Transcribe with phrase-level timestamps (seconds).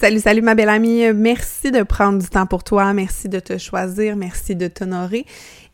[0.00, 1.04] Salut, salut ma belle amie.
[1.14, 2.92] Merci de prendre du temps pour toi.
[2.92, 4.16] Merci de te choisir.
[4.16, 5.24] Merci de t'honorer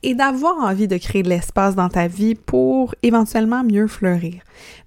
[0.03, 4.43] et d'avoir envie de créer de l'espace dans ta vie pour éventuellement mieux fleurir.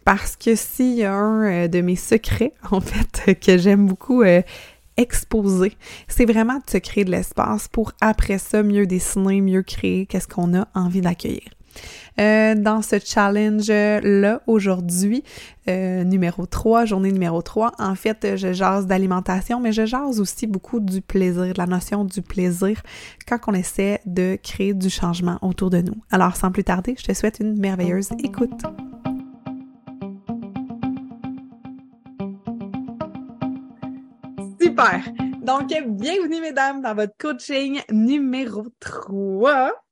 [0.05, 4.21] Parce que s'il y a un euh, de mes secrets, en fait, que j'aime beaucoup
[4.21, 4.43] euh,
[4.97, 5.73] exposer,
[6.07, 10.27] c'est vraiment de se créer de l'espace pour après ça mieux dessiner, mieux créer qu'est-ce
[10.27, 11.49] qu'on a envie d'accueillir.
[12.19, 15.23] Euh, dans ce challenge-là aujourd'hui,
[15.67, 17.71] euh, numéro 3, journée numéro 3.
[17.79, 22.05] En fait, je jase d'alimentation, mais je jase aussi beaucoup du plaisir, de la notion
[22.05, 22.81] du plaisir
[23.27, 25.95] quand on essaie de créer du changement autour de nous.
[26.11, 28.61] Alors, sans plus tarder, je te souhaite une merveilleuse écoute.
[34.61, 35.01] Super!
[35.41, 39.82] Donc, bienvenue mesdames dans votre coaching numéro 3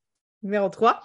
[0.42, 1.00] numéro 3.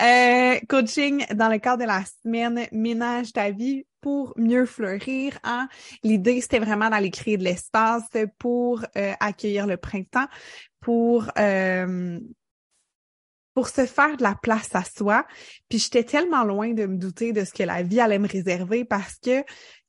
[0.00, 5.38] Euh, coaching dans le cadre de la semaine Ménage ta vie pour mieux fleurir.
[5.44, 5.68] Hein?
[6.02, 10.26] L'idée, c'était vraiment d'aller créer de l'espace pour euh, accueillir le printemps,
[10.80, 12.18] pour euh,
[13.54, 15.26] pour se faire de la place à soi.
[15.68, 18.84] Puis j'étais tellement loin de me douter de ce que la vie allait me réserver
[18.84, 19.44] parce que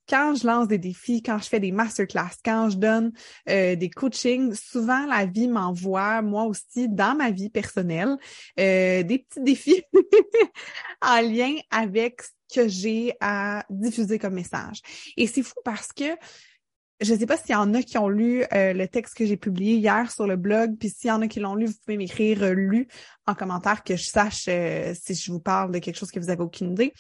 [0.08, 3.12] quand je lance des défis, quand je fais des masterclass, quand je donne
[3.50, 8.18] euh, des coachings, souvent la vie m'envoie, moi aussi, dans ma vie personnelle,
[8.60, 9.84] euh, des petits défis
[11.02, 14.82] en lien avec ce que j'ai à diffuser comme message.
[15.18, 16.18] Et c'est fou parce que
[17.02, 19.26] je ne sais pas s'il y en a qui ont lu euh, le texte que
[19.26, 21.74] j'ai publié hier sur le blog, puis s'il y en a qui l'ont lu, vous
[21.86, 22.88] pouvez m'écrire lu
[23.26, 26.44] en commentaire que je sache si je vous parle de quelque chose que vous avez
[26.44, 26.94] aucune idée.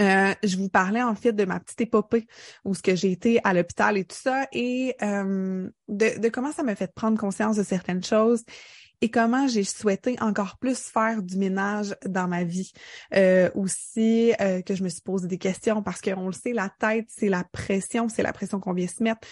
[0.00, 2.26] Euh, je vous parlais en fait de ma petite épopée
[2.64, 6.62] où ce que j'ai été à l'hôpital et tout ça et euh, de, comment ça
[6.62, 8.42] m'a fait prendre conscience de certaines choses
[9.00, 12.72] et comment j'ai souhaité encore plus faire du ménage dans ma vie.
[13.14, 14.32] Euh, aussi
[14.64, 17.42] que je me suis posé des questions parce qu'on le sait, la tête, c'est la
[17.42, 19.26] pression, c'est la pression qu'on vient se mettre.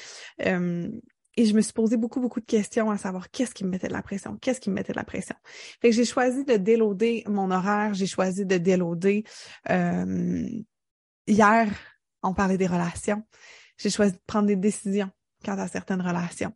[1.41, 3.88] Et je me suis posé beaucoup, beaucoup de questions à savoir qu'est-ce qui me mettait
[3.88, 5.34] de la pression, qu'est-ce qui me mettait de la pression.
[5.80, 9.24] Fait que j'ai choisi de déloader mon horaire, j'ai choisi de déloader.
[9.70, 10.46] Euh,
[11.27, 11.70] hier,
[12.23, 13.23] on parlait des relations.
[13.79, 15.08] J'ai choisi de prendre des décisions
[15.42, 16.52] quant à certaines relations.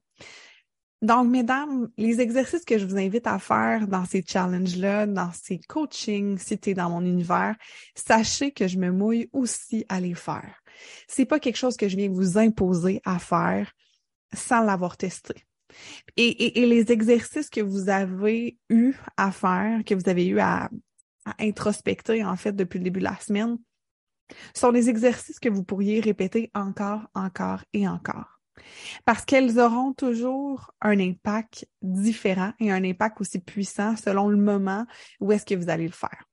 [1.01, 5.61] Donc, mesdames, les exercices que je vous invite à faire dans ces challenges-là, dans ces
[5.61, 7.57] coachings, si tu dans mon univers,
[7.95, 10.63] sachez que je me mouille aussi à les faire.
[11.09, 13.73] C'est pas quelque chose que je viens vous imposer à faire
[14.35, 15.35] sans l'avoir testé.
[16.17, 20.71] Et, les exercices que vous avez eu à faire, que vous avez eu à
[21.39, 23.59] introspecter en fait depuis le début de la semaine,
[24.55, 28.41] sont des exercices que vous pourriez répéter encore, encore et encore.
[29.05, 34.87] Parce qu'elles auront toujours un impact différent et un impact aussi puissant selon le moment
[35.21, 36.25] où est-ce que vous allez le faire.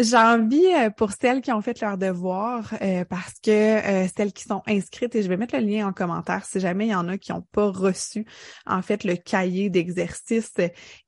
[0.00, 4.32] J'ai envie euh, pour celles qui ont fait leur devoir, euh, parce que euh, celles
[4.32, 6.94] qui sont inscrites, et je vais mettre le lien en commentaire si jamais il y
[6.94, 8.24] en a qui n'ont pas reçu
[8.64, 10.54] en fait le cahier d'exercice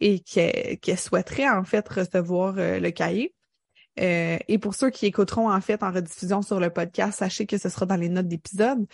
[0.01, 3.33] et qui, souhaiteraient en fait recevoir le cahier.
[3.97, 7.69] et pour ceux qui écouteront en fait en rediffusion sur le podcast, sachez que ce
[7.69, 8.87] sera dans les notes d'épisode.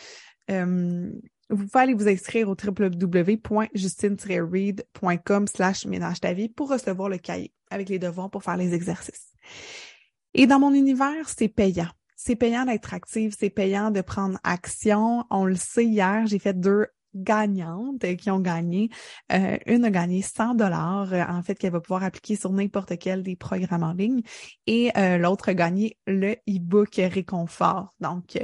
[0.48, 1.12] vous
[1.48, 7.98] pouvez aller vous inscrire au www.justine-read.com slash ménage ta pour recevoir le cahier avec les
[7.98, 9.35] devoirs pour faire les exercices.
[10.34, 11.88] Et dans mon univers, c'est payant.
[12.16, 15.24] C'est payant d'être active, c'est payant de prendre action.
[15.30, 18.90] On le sait hier, j'ai fait deux gagnantes qui ont gagné.
[19.32, 22.98] Euh, une a gagné 100 dollars, euh, en fait, qu'elle va pouvoir appliquer sur n'importe
[22.98, 24.22] quel des programmes en ligne.
[24.66, 27.94] Et euh, l'autre a gagné le e-book Réconfort.
[28.00, 28.38] Donc,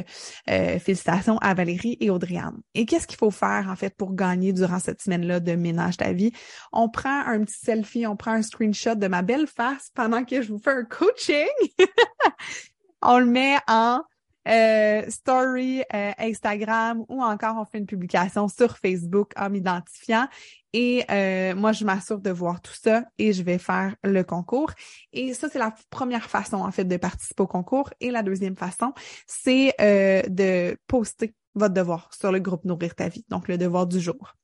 [0.46, 2.60] félicitations à Valérie et Audriane.
[2.74, 6.12] Et qu'est-ce qu'il faut faire, en fait, pour gagner durant cette semaine-là de Ménage ta
[6.12, 6.32] vie?
[6.72, 10.42] On prend un petit selfie, on prend un screenshot de ma belle face pendant que
[10.42, 11.46] je vous fais un coaching.
[13.02, 14.00] on le met en
[14.48, 20.26] euh, story euh, Instagram ou encore on fait une publication sur Facebook en m'identifiant.
[20.72, 24.70] Et euh, moi, je m'assure de voir tout ça et je vais faire le concours.
[25.12, 27.90] Et ça, c'est la première façon, en fait, de participer au concours.
[28.00, 28.92] Et la deuxième façon,
[29.26, 34.00] c'est de poster votre devoir sur le groupe Nourrir ta vie, donc le devoir du
[34.00, 34.34] jour.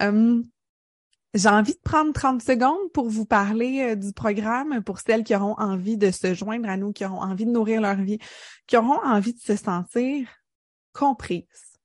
[0.00, 0.44] Hum,
[1.34, 5.34] j'ai envie de prendre 30 secondes pour vous parler euh, du programme pour celles qui
[5.34, 8.18] auront envie de se joindre à nous, qui auront envie de nourrir leur vie,
[8.66, 10.28] qui auront envie de se sentir
[10.92, 11.78] comprises.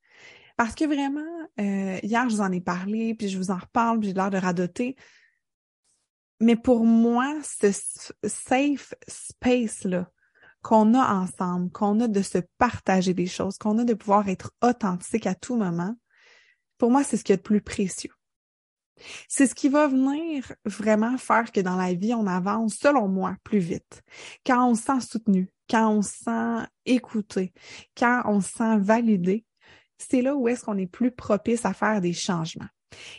[0.58, 1.22] Parce que vraiment,
[1.60, 4.32] euh, hier, je vous en ai parlé, puis je vous en reparle, puis j'ai l'air
[4.32, 4.96] de radoter.
[6.40, 7.72] Mais pour moi, ce
[8.28, 10.10] safe space-là
[10.62, 14.52] qu'on a ensemble, qu'on a de se partager des choses, qu'on a de pouvoir être
[14.62, 15.96] authentique à tout moment,
[16.78, 18.17] pour moi, c'est ce qui est le plus précieux.
[19.28, 23.36] C'est ce qui va venir vraiment faire que dans la vie, on avance, selon moi,
[23.44, 24.04] plus vite.
[24.46, 27.54] Quand on se sent soutenu, quand on se sent écouté,
[27.98, 29.46] quand on se sent validé,
[29.98, 32.68] c'est là où est-ce qu'on est plus propice à faire des changements.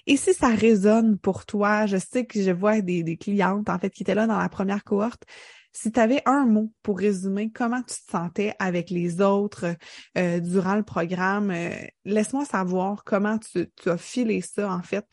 [0.07, 3.91] Et si ça résonne pour toi, je sais que je vois des, clientes, en fait,
[3.91, 5.25] qui étaient là dans la première cohorte,
[5.73, 9.77] si tu avais un mot pour résumer comment tu te sentais avec les autres
[10.17, 11.71] euh, durant le programme, euh,
[12.05, 15.05] laisse-moi savoir comment tu, as filé ça, en fait.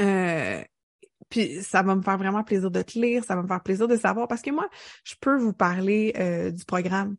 [0.00, 0.62] Euh,
[1.28, 3.88] puis ça va me faire vraiment plaisir de te lire, ça va me faire plaisir
[3.88, 4.68] de savoir parce que moi,
[5.04, 7.16] je peux vous parler euh, du programme,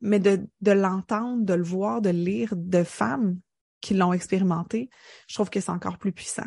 [0.00, 3.38] mais de, de l'entendre, de le voir, de lire de femmes
[3.80, 4.90] qui l'ont expérimenté,
[5.26, 6.46] je trouve que c'est encore plus puissant.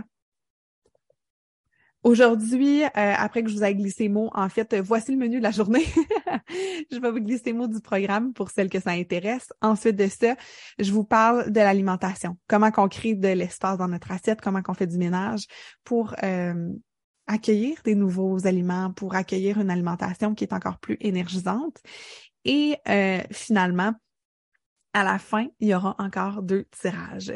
[2.04, 5.44] Aujourd'hui, euh, après que je vous ai glissé mots, en fait, voici le menu de
[5.44, 5.86] la journée.
[6.92, 9.54] je vais vous glisser mots du programme pour celles que ça intéresse.
[9.62, 10.36] Ensuite de ça,
[10.80, 12.38] je vous parle de l'alimentation.
[12.48, 15.46] Comment qu'on crée de l'espace dans notre assiette, comment qu'on fait du ménage
[15.86, 16.74] pour euh,
[17.26, 21.78] accueillir des nouveaux aliments, pour accueillir une alimentation qui est encore plus énergisante.
[22.44, 23.94] Et euh, finalement,
[24.94, 27.34] à la fin, il y aura encore deux tirages.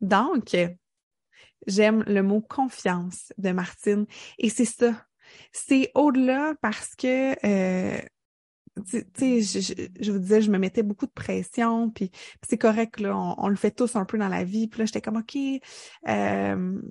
[0.00, 0.56] Donc,
[1.66, 4.06] J'aime le mot confiance de Martine.
[4.38, 5.06] Et c'est ça.
[5.52, 8.00] C'est au-delà parce que, euh,
[8.90, 12.10] tu sais, je, je, vous disais, je me mettais beaucoup de pression, puis,
[12.46, 14.68] c'est correct, là, on, le fait tous un peu dans la vie.
[14.68, 15.36] Puis là, j'étais comme, OK,
[16.08, 16.82] euh,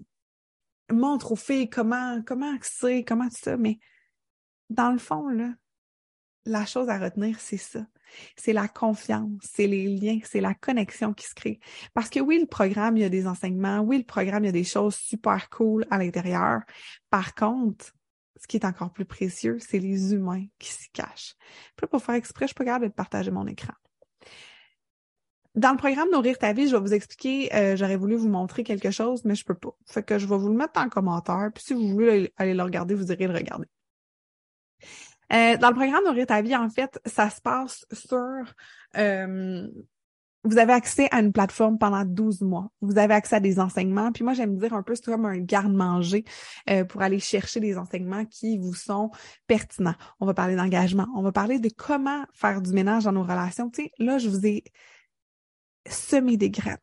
[0.92, 3.58] montre aux filles comment, comment c'est, comment ça.
[3.58, 3.80] Mais
[4.70, 5.50] dans le fond, là,
[6.46, 7.86] la chose à retenir, c'est ça.
[8.36, 11.60] C'est la confiance, c'est les liens, c'est la connexion qui se crée.
[11.94, 14.50] Parce que oui, le programme, il y a des enseignements, oui, le programme, il y
[14.50, 16.62] a des choses super cool à l'intérieur.
[17.10, 17.94] Par contre,
[18.40, 21.36] ce qui est encore plus précieux, c'est les humains qui s'y cachent.
[21.76, 23.74] Pour faire exprès, je pas capable de partager mon écran.
[25.56, 28.64] Dans le programme Nourrir ta vie, je vais vous expliquer, euh, j'aurais voulu vous montrer
[28.64, 29.78] quelque chose, mais je peux pas.
[29.96, 33.12] Je vais vous le mettre en commentaire, puis si vous voulez aller le regarder, vous
[33.12, 33.68] irez le regarder.
[35.34, 38.44] Euh, dans le programme Nourrir ta vie, en fait, ça se passe sur...
[38.98, 39.68] Euh,
[40.46, 42.70] vous avez accès à une plateforme pendant 12 mois.
[42.82, 44.12] Vous avez accès à des enseignements.
[44.12, 46.26] Puis moi, j'aime dire un peu, c'est comme un garde-manger
[46.70, 49.10] euh, pour aller chercher des enseignements qui vous sont
[49.48, 49.96] pertinents.
[50.20, 51.08] On va parler d'engagement.
[51.16, 53.70] On va parler de comment faire du ménage dans nos relations.
[53.70, 54.66] Tu sais, là, je vous ai
[55.88, 56.78] semé des graines.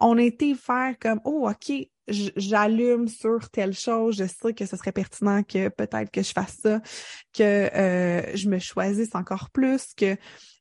[0.00, 1.72] On a été faire comme, oh, OK,
[2.08, 6.58] j'allume sur telle chose, je sais que ce serait pertinent que peut-être que je fasse
[6.62, 6.80] ça,
[7.32, 10.16] que euh, je me choisisse encore plus, que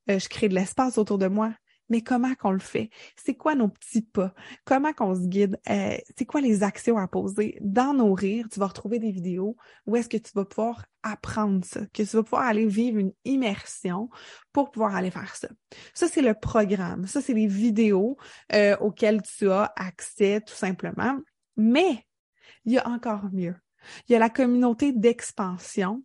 [0.09, 1.53] euh, je crée de l'espace autour de moi.
[1.89, 2.89] Mais comment qu'on le fait?
[3.15, 4.33] C'est quoi nos petits pas?
[4.65, 5.59] Comment qu'on se guide?
[5.69, 7.57] Euh, c'est quoi les actions à poser?
[7.61, 9.55] Dans nos rires, tu vas retrouver des vidéos
[9.87, 13.13] où est-ce que tu vas pouvoir apprendre ça, que tu vas pouvoir aller vivre une
[13.25, 14.09] immersion
[14.51, 15.47] pour pouvoir aller faire ça.
[15.93, 17.07] Ça, c'est le programme.
[17.07, 18.17] Ça, c'est les vidéos
[18.53, 21.17] euh, auxquelles tu as accès tout simplement.
[21.57, 22.05] Mais
[22.65, 23.55] il y a encore mieux.
[24.07, 26.03] Il y a la communauté d'expansion.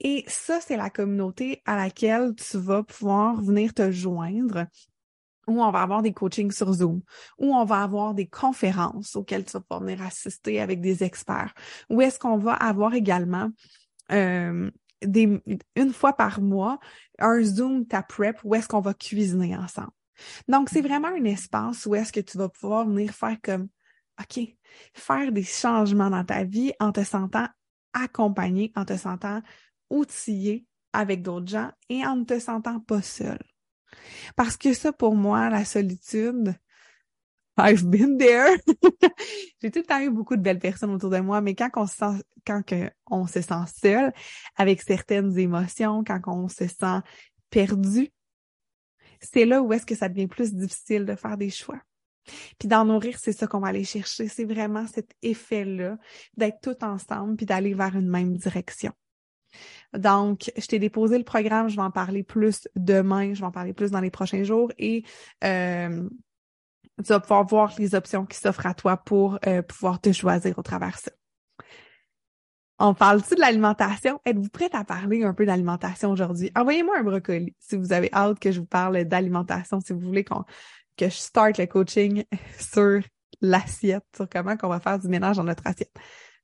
[0.00, 4.66] Et ça, c'est la communauté à laquelle tu vas pouvoir venir te joindre
[5.56, 7.02] où on va avoir des coachings sur Zoom,
[7.38, 11.54] où on va avoir des conférences auxquelles tu vas pouvoir venir assister avec des experts,
[11.90, 13.50] où est-ce qu'on va avoir également
[14.12, 14.70] euh,
[15.04, 16.78] une fois par mois
[17.18, 19.90] un Zoom ta prep où est-ce qu'on va cuisiner ensemble.
[20.48, 23.68] Donc, c'est vraiment un espace où est-ce que tu vas pouvoir venir faire comme,
[24.20, 24.40] OK,
[24.94, 27.48] faire des changements dans ta vie en te sentant
[27.92, 29.42] accompagné, en te sentant
[29.90, 33.38] outillé avec d'autres gens et en ne te sentant pas seul.
[34.36, 36.54] Parce que ça, pour moi, la solitude,
[37.58, 38.56] I've been there.
[39.62, 41.86] J'ai tout le temps eu beaucoup de belles personnes autour de moi, mais quand on
[41.86, 42.62] se sent, quand
[43.10, 44.12] on se sent seul
[44.56, 47.00] avec certaines émotions, quand on se sent
[47.50, 48.10] perdu,
[49.20, 51.80] c'est là où est-ce que ça devient plus difficile de faire des choix.
[52.58, 54.28] Puis d'en nourrir, c'est ça qu'on va aller chercher.
[54.28, 55.98] C'est vraiment cet effet-là
[56.36, 58.92] d'être tout ensemble puis d'aller vers une même direction.
[59.94, 63.50] Donc, je t'ai déposé le programme, je vais en parler plus demain, je vais en
[63.50, 65.04] parler plus dans les prochains jours et
[65.44, 66.08] euh,
[66.98, 70.58] tu vas pouvoir voir les options qui s'offrent à toi pour euh, pouvoir te choisir
[70.58, 71.10] au travers de ça.
[72.78, 74.20] On parle-tu de l'alimentation?
[74.24, 76.50] Êtes-vous prête à parler un peu d'alimentation aujourd'hui?
[76.56, 80.24] Envoyez-moi un brocoli si vous avez hâte que je vous parle d'alimentation, si vous voulez
[80.24, 80.44] qu'on
[80.96, 82.24] que je starte le coaching
[82.58, 83.00] sur
[83.40, 85.94] l'assiette, sur comment qu'on va faire du ménage dans notre assiette.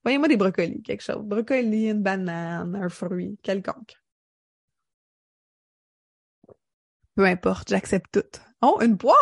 [0.04, 1.22] Voyez-moi des brocolis, quelque chose.
[1.24, 3.96] Brocoli, une banane, un fruit, quelconque.
[7.14, 8.40] Peu importe, j'accepte tout.
[8.62, 9.16] Oh, une poire!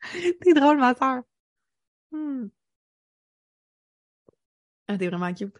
[0.40, 1.22] t'es drôle, ma soeur.
[2.12, 2.48] Hmm.
[4.88, 5.54] Ah, t'es vraiment cute.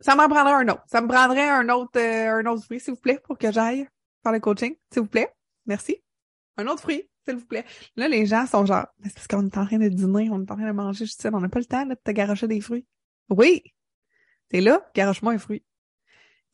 [0.00, 0.84] Ça m'en prendrait un autre.
[0.86, 3.88] Ça me prendrait un autre, euh, un autre fruit, s'il vous plaît, pour que j'aille
[4.22, 5.32] faire le coaching, s'il vous plaît.
[5.66, 6.02] Merci.
[6.56, 7.64] Un autre fruit s'il vous plaît.
[7.96, 10.50] Là, les gens sont genre, c'est parce qu'on est en train de dîner, on est
[10.50, 12.60] en train de manger, je sais, on n'a pas le temps de te garocher des
[12.60, 12.86] fruits.
[13.30, 13.62] Oui!
[14.48, 15.64] T'es là, garoche-moi un fruit.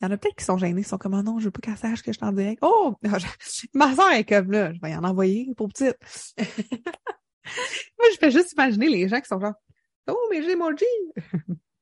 [0.01, 1.51] Il y en a peut-être qui sont gênés, ils sont comme, oh non, je veux
[1.51, 2.59] pas qu'elle sache que je suis en direct.
[2.61, 2.95] Oh!
[3.73, 5.97] Ma soeur est comme là, je vais y en envoyer pour petite.
[7.97, 9.53] Moi, je fais juste imaginer les gens qui sont genre,
[10.07, 10.85] oh, mais j'ai mon G!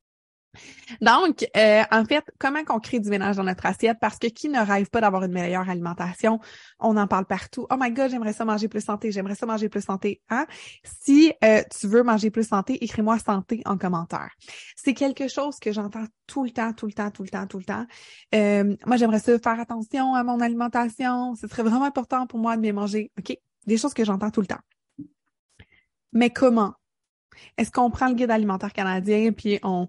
[0.99, 3.97] Donc, euh, en fait, comment qu'on crée du ménage dans notre assiette?
[4.01, 6.39] Parce que qui ne rêve pas d'avoir une meilleure alimentation?
[6.79, 7.65] On en parle partout.
[7.69, 10.21] Oh my God, j'aimerais ça manger plus santé, j'aimerais ça manger plus santé.
[10.29, 10.45] Hein?
[10.83, 14.31] Si euh, tu veux manger plus santé, écris-moi santé en commentaire.
[14.75, 17.57] C'est quelque chose que j'entends tout le temps, tout le temps, tout le temps, tout
[17.57, 17.85] le temps.
[18.35, 21.35] Euh, moi, j'aimerais ça faire attention à mon alimentation.
[21.35, 23.11] Ce serait vraiment important pour moi de bien manger.
[23.17, 23.37] OK?
[23.65, 24.59] Des choses que j'entends tout le temps.
[26.13, 26.73] Mais comment?
[27.57, 29.87] Est-ce qu'on prend le guide alimentaire canadien puis on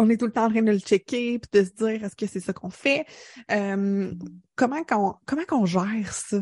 [0.00, 2.16] on est tout le temps en train de le checker puis de se dire est-ce
[2.16, 3.06] que c'est ça qu'on fait?
[3.50, 4.12] Euh,
[4.56, 6.40] comment qu'on comment qu'on gère ça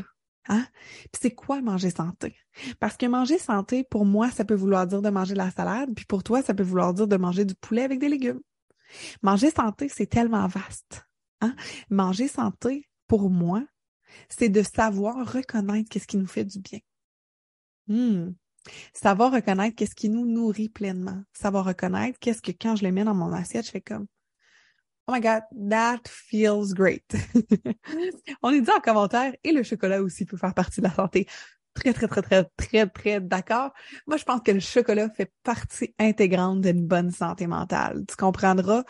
[0.49, 0.67] hein?
[1.13, 2.37] Puis c'est quoi manger santé?
[2.81, 5.91] Parce que manger santé pour moi ça peut vouloir dire de manger de la salade
[5.95, 8.41] puis pour toi ça peut vouloir dire de manger du poulet avec des légumes.
[9.23, 11.05] Manger santé c'est tellement vaste
[11.41, 11.55] hein?
[11.91, 13.65] Manger santé pour moi
[14.29, 16.79] c'est de savoir reconnaître qu'est-ce qui nous fait du bien.
[17.89, 18.33] Hmm.
[18.93, 21.23] Savoir reconnaître qu'est-ce qui nous nourrit pleinement.
[21.33, 24.07] Savoir reconnaître qu'est-ce que quand je le mets dans mon assiette, je fais comme
[25.07, 27.03] Oh my God, that feels great.
[28.43, 31.27] On est dit en commentaire et le chocolat aussi peut faire partie de la santé.
[31.73, 33.73] Très, très, très, très, très, très d'accord.
[34.07, 38.05] Moi, je pense que le chocolat fait partie intégrante d'une bonne santé mentale.
[38.07, 38.85] Tu comprendras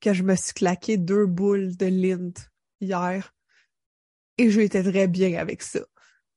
[0.00, 2.38] que je me suis claqué deux boules de Lind
[2.80, 3.34] hier
[4.36, 5.80] et j'étais très bien avec ça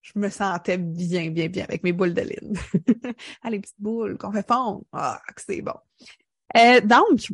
[0.01, 2.57] je me sentais bien, bien, bien avec mes boules de lune.
[3.43, 4.83] ah, les petites boules qu'on fait fondre.
[4.91, 5.73] Ah, c'est bon.
[6.57, 7.31] Euh, donc,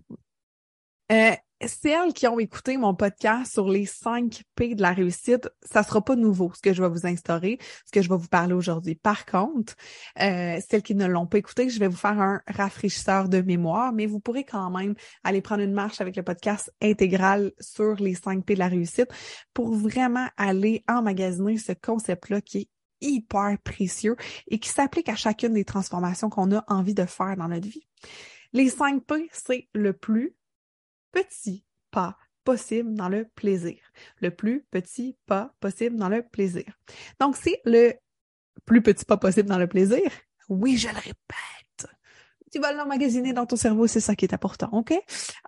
[1.11, 1.31] euh,
[1.65, 6.03] celles qui ont écouté mon podcast sur les 5 P de la réussite, ça sera
[6.03, 8.95] pas nouveau ce que je vais vous instaurer, ce que je vais vous parler aujourd'hui.
[8.95, 9.73] Par contre,
[10.21, 13.91] euh, celles qui ne l'ont pas écouté, je vais vous faire un rafraîchisseur de mémoire,
[13.91, 18.13] mais vous pourrez quand même aller prendre une marche avec le podcast intégral sur les
[18.13, 19.09] 5 P de la réussite
[19.53, 22.69] pour vraiment aller emmagasiner ce concept-là qui est
[23.01, 24.15] hyper précieux
[24.47, 27.87] et qui s'applique à chacune des transformations qu'on a envie de faire dans notre vie.
[28.53, 30.36] Les 5 P, c'est le plus,
[31.17, 33.77] petit pas possible dans le plaisir.
[34.21, 36.65] Le plus petit pas possible dans le plaisir.
[37.19, 37.93] Donc, c'est le
[38.65, 40.09] plus petit pas possible dans le plaisir.
[40.49, 41.56] Oui, je le répète.
[42.51, 44.93] Tu vas l'emmagasiner dans ton cerveau, c'est ça qui est important, OK?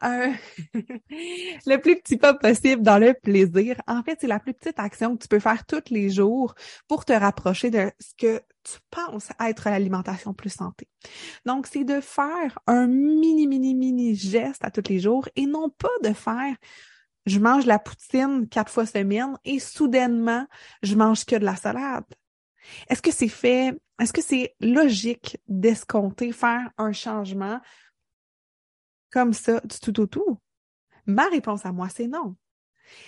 [0.03, 0.31] Euh,
[0.73, 3.81] le plus petit pas possible dans le plaisir.
[3.87, 6.55] En fait, c'est la plus petite action que tu peux faire tous les jours
[6.87, 10.87] pour te rapprocher de ce que tu penses être l'alimentation plus santé.
[11.45, 15.69] Donc, c'est de faire un mini, mini, mini geste à tous les jours et non
[15.69, 16.55] pas de faire
[17.25, 20.45] je mange la poutine quatre fois semaine et soudainement,
[20.81, 22.05] je mange que de la salade.
[22.89, 27.59] Est-ce que c'est fait, est-ce que c'est logique d'escompter faire un changement
[29.11, 30.39] comme ça du tout au tout?
[31.05, 32.35] Ma réponse à moi, c'est non.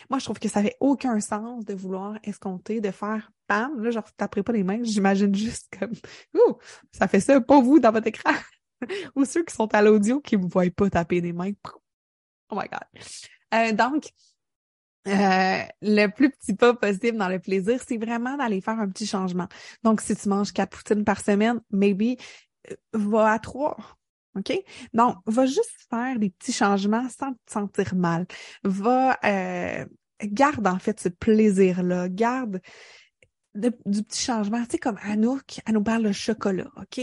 [0.09, 3.91] Moi, je trouve que ça fait aucun sens de vouloir escompter, de faire bam, là,
[3.91, 5.93] genre, taperai pas les mains, j'imagine juste comme,
[6.33, 6.57] ouh,
[6.91, 8.33] ça fait ça, pas vous dans votre écran.
[9.15, 11.51] Ou ceux qui sont à l'audio qui ne voient pas taper des mains.
[12.49, 13.03] Oh my God.
[13.53, 14.09] Euh, donc,
[15.07, 19.07] euh, le plus petit pas possible dans le plaisir, c'est vraiment d'aller faire un petit
[19.07, 19.47] changement.
[19.83, 22.17] Donc, si tu manges quatre poutines par semaine, maybe,
[22.69, 23.77] euh, va à trois.
[24.35, 24.53] OK?
[24.93, 28.25] Donc, va juste faire des petits changements sans te sentir mal.
[28.63, 29.85] Va, euh,
[30.23, 32.07] garde en fait ce plaisir-là.
[32.07, 32.61] Garde
[33.55, 34.61] du petit changement.
[34.63, 37.01] Tu sais, comme Anouk, elle nous parle de chocolat, OK?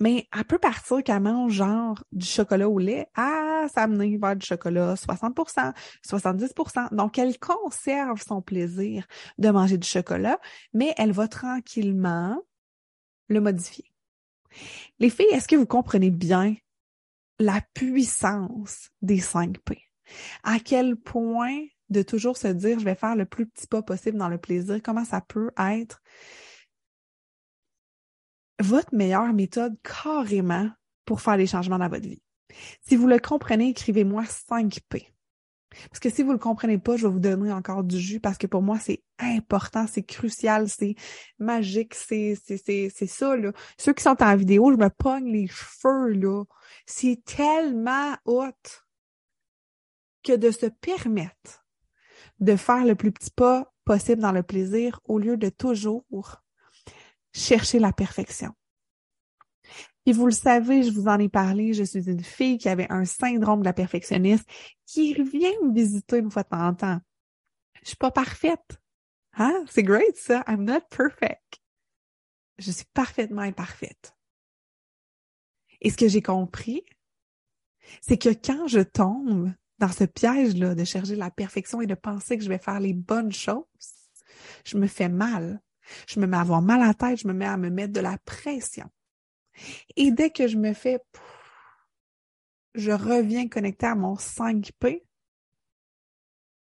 [0.00, 4.46] Mais elle peut partir qu'elle mange genre du chocolat au lait à s'amener vers du
[4.46, 5.72] chocolat 60%
[6.06, 9.06] 70% Donc, elle conserve son plaisir
[9.38, 10.38] de manger du chocolat,
[10.72, 12.40] mais elle va tranquillement
[13.28, 13.84] le modifier.
[14.98, 16.56] Les filles, est-ce que vous comprenez bien
[17.38, 19.78] la puissance des 5 P?
[20.42, 24.18] À quel point de toujours se dire je vais faire le plus petit pas possible
[24.18, 26.00] dans le plaisir, comment ça peut être
[28.60, 30.70] votre meilleure méthode carrément
[31.04, 32.22] pour faire des changements dans votre vie?
[32.82, 35.12] Si vous le comprenez, écrivez-moi 5 P.
[35.88, 38.38] Parce que si vous le comprenez pas, je vais vous donner encore du jus parce
[38.38, 40.96] que pour moi, c'est important, c'est crucial, c'est
[41.38, 43.52] magique, c'est, c'est, c'est, c'est ça, là.
[43.78, 46.44] Ceux qui sont en vidéo, je me pogne les cheveux, là.
[46.86, 48.84] C'est tellement haute
[50.24, 51.59] que de se permettre
[52.40, 56.04] de faire le plus petit pas possible dans le plaisir au lieu de toujours
[57.32, 58.52] chercher la perfection.
[60.06, 62.90] Et vous le savez, je vous en ai parlé, je suis une fille qui avait
[62.90, 64.48] un syndrome de la perfectionniste
[64.86, 67.00] qui revient me visiter une fois de temps en temps.
[67.82, 68.80] Je suis pas parfaite.
[69.34, 69.64] Hein?
[69.70, 70.42] C'est great ça.
[70.48, 71.60] I'm not perfect.
[72.58, 74.16] Je suis parfaitement imparfaite.
[75.80, 76.84] Et ce que j'ai compris,
[78.00, 82.36] c'est que quand je tombe dans ce piège-là de chercher la perfection et de penser
[82.36, 83.64] que je vais faire les bonnes choses,
[84.64, 85.60] je me fais mal.
[86.06, 87.92] Je me mets à avoir mal à la tête, je me mets à me mettre
[87.92, 88.88] de la pression.
[89.96, 91.00] Et dès que je me fais,
[92.74, 95.02] je reviens connecté à mon 5P,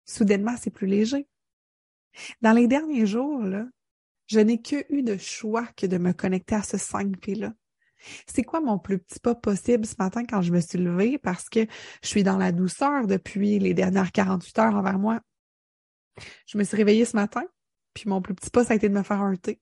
[0.06, 1.28] soudainement, c'est plus léger.
[2.42, 3.44] Dans les derniers jours,
[4.26, 7.54] je n'ai que eu de choix que de me connecter à ce 5P-là.
[8.28, 11.18] C'est quoi mon plus petit pas possible ce matin quand je me suis levée?
[11.18, 11.66] Parce que
[12.02, 15.22] je suis dans la douceur depuis les dernières 48 heures envers moi.
[16.46, 17.44] Je me suis réveillée ce matin,
[17.94, 19.62] puis mon plus petit pas, ça a été de me faire un thé.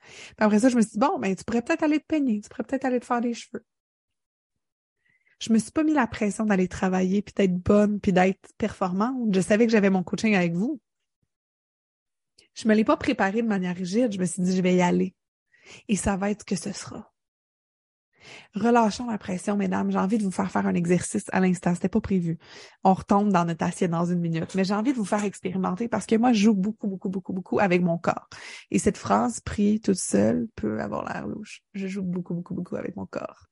[0.00, 2.40] Puis après ça, je me suis dit, bon, ben, tu pourrais peut-être aller te peigner,
[2.40, 3.64] tu pourrais peut-être aller te faire des cheveux.
[5.40, 9.34] Je me suis pas mis la pression d'aller travailler, puis d'être bonne, puis d'être performante.
[9.34, 10.80] Je savais que j'avais mon coaching avec vous.
[12.54, 14.12] Je me l'ai pas préparé de manière rigide.
[14.12, 15.14] Je me suis dit, je vais y aller.
[15.88, 17.12] Et ça va être ce que ce sera.
[18.54, 19.90] Relâchons la pression, mesdames.
[19.90, 21.74] J'ai envie de vous faire faire un exercice à l'instant.
[21.74, 22.38] C'était pas prévu.
[22.84, 24.54] On retombe dans notre assiette dans une minute.
[24.54, 27.32] Mais j'ai envie de vous faire expérimenter parce que moi, je joue beaucoup, beaucoup, beaucoup,
[27.32, 28.28] beaucoup avec mon corps.
[28.70, 31.62] Et cette phrase prise toute seule peut avoir l'air louche.
[31.74, 33.46] Je joue beaucoup, beaucoup, beaucoup avec mon corps.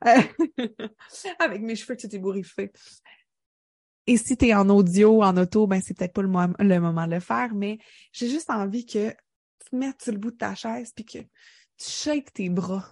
[0.00, 2.72] avec mes cheveux tout ébouriffés.
[4.06, 7.06] Et si tu es en audio, en auto, ben c'est peut-être pas le, le, moment
[7.06, 7.78] de le faire, mais
[8.12, 11.18] j'ai juste envie que tu te mettes sur le bout de ta chaise puis que
[11.18, 12.86] tu shakes tes bras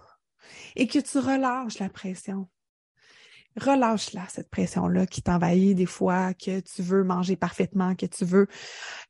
[0.75, 2.47] et que tu relâches la pression.
[3.57, 8.47] Relâche-la, cette pression-là qui t'envahit des fois, que tu veux manger parfaitement, que tu veux,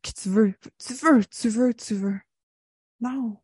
[0.01, 2.19] que tu veux, tu veux, tu veux, tu veux.
[3.01, 3.37] Non.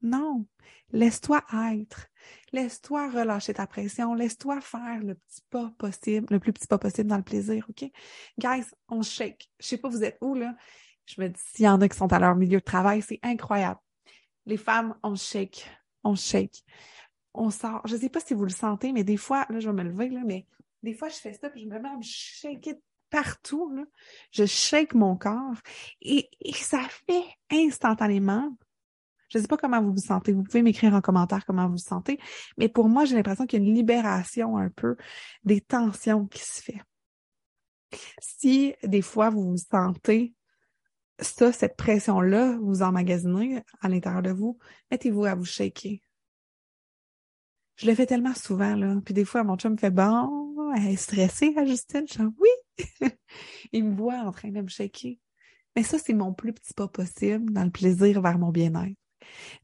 [0.00, 0.46] Non.
[0.92, 1.42] Laisse-toi
[1.72, 2.06] être.
[2.52, 4.14] Laisse-toi relâcher ta pression.
[4.14, 7.90] Laisse-toi faire le petit pas possible, le plus petit pas possible dans le plaisir, OK?
[8.38, 9.50] Guys, on shake.
[9.58, 10.54] Je sais pas vous êtes où, là.
[11.06, 13.18] Je me dis, s'il y en a qui sont à leur milieu de travail, c'est
[13.22, 13.80] incroyable.
[14.46, 15.66] Les femmes, on shake.
[16.04, 16.62] On shake
[17.34, 17.82] on sort.
[17.86, 20.08] Je sais pas si vous le sentez, mais des fois, là, je vais me lever,
[20.08, 20.46] là, mais
[20.82, 22.74] des fois, je fais ça, puis je me mets à me shaker
[23.10, 23.84] partout, là.
[24.32, 25.56] Je shake mon corps
[26.00, 28.56] et, ça fait instantanément.
[29.28, 30.32] Je sais pas comment vous vous sentez.
[30.32, 32.18] Vous pouvez m'écrire en commentaire comment vous vous sentez.
[32.58, 34.96] Mais pour moi, j'ai l'impression qu'il y a une libération un peu
[35.44, 36.80] des tensions qui se fait.
[38.18, 40.34] Si des fois vous vous sentez
[41.18, 44.58] ça, cette pression-là, vous emmagasinez à l'intérieur de vous,
[44.90, 45.98] mettez-vous à vous shaker.
[47.76, 48.96] Je le fais tellement souvent, là.
[49.04, 52.04] Puis des fois, mon chum me fait bon, elle est stressée, hein, Justine?
[52.08, 53.08] Je dis oui.
[53.72, 55.16] Il me voit en train de me shaker.
[55.74, 58.96] Mais ça, c'est mon plus petit pas possible dans le plaisir vers mon bien-être,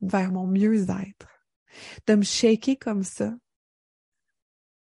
[0.01, 1.29] vers mon mieux-être.
[2.07, 3.35] De me shaker comme ça,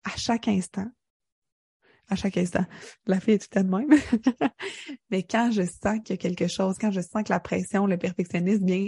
[0.04, 0.90] à chaque instant.
[2.10, 2.64] À chaque instant.
[3.06, 3.90] La fille est tout à de même.
[5.10, 7.86] Mais quand je sens qu'il y a quelque chose, quand je sens que la pression,
[7.86, 8.86] le perfectionnisme vient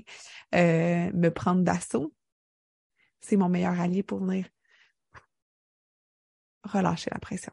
[0.55, 2.15] euh, me prendre d'assaut,
[3.21, 4.47] c'est mon meilleur allié pour venir
[6.65, 7.53] relâcher la pression.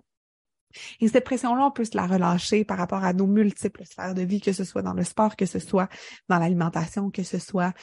[0.99, 4.21] Et cette pression-là, on peut se la relâcher par rapport à nos multiples sphères de
[4.21, 5.89] vie, que ce soit dans le sport, que ce soit
[6.27, 7.73] dans l'alimentation, que ce soit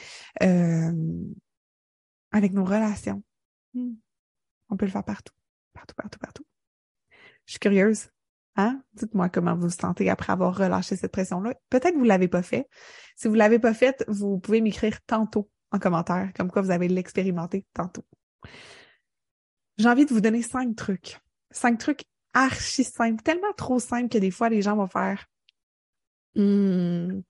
[0.43, 0.93] euh,
[2.31, 3.23] avec nos relations.
[3.73, 3.95] Hmm.
[4.69, 5.33] On peut le faire partout,
[5.73, 6.45] partout, partout, partout.
[7.45, 8.09] Je suis curieuse.
[8.55, 8.81] Hein?
[8.93, 11.55] Dites-moi comment vous vous sentez après avoir relâché cette pression-là.
[11.69, 12.69] Peut-être que vous l'avez pas fait.
[13.15, 16.87] Si vous l'avez pas fait, vous pouvez m'écrire tantôt en commentaire, comme quoi vous avez
[16.87, 18.05] l'expérimenté tantôt.
[19.77, 21.19] J'ai envie de vous donner cinq trucs.
[21.51, 25.25] Cinq trucs archi simples, tellement trop simples que des fois les gens vont faire
[26.35, 27.21] hmm,